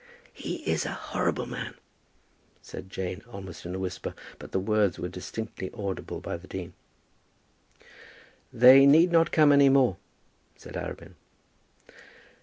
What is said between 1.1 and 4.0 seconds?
horrible man," said Jane, almost in a